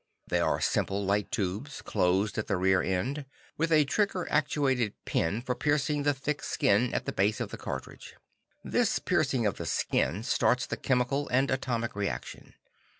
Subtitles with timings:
[0.29, 5.43] They are simple light tubes, closed at the rear end, with a trigger actuated pin
[5.43, 8.15] for piercing the thin skin at the base of the cartridge.
[8.63, 12.55] This piercing of the skin starts the chemical and atomic reaction.